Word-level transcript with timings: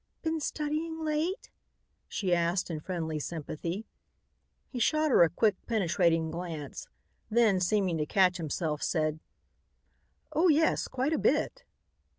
"Been 0.23 0.39
studying 0.39 1.05
late?" 1.05 1.51
she 2.07 2.33
asked 2.33 2.71
in 2.71 2.79
friendly 2.79 3.19
sympathy. 3.19 3.85
He 4.71 4.79
shot 4.79 5.11
her 5.11 5.21
a 5.21 5.29
quick, 5.29 5.55
penetrating 5.67 6.31
glance, 6.31 6.87
then, 7.29 7.59
seeming 7.59 7.99
to 7.99 8.07
catch 8.07 8.37
himself, 8.37 8.81
said, 8.81 9.19
"Oh, 10.33 10.47
yes, 10.47 10.87
quite 10.87 11.13
a 11.13 11.19
bit." 11.19 11.65